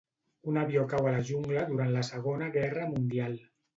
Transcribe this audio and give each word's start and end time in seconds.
Un 0.51 0.55
avió 0.61 0.85
cau 0.93 1.09
a 1.09 1.11
la 1.15 1.21
jungla 1.29 1.65
durant 1.73 1.93
la 1.97 2.03
Segona 2.09 2.49
Guerra 2.57 2.89
mundial. 2.95 3.37